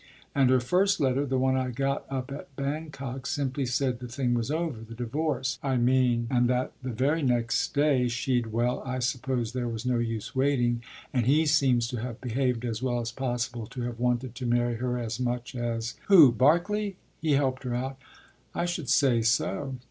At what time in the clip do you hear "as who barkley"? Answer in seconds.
15.53-16.95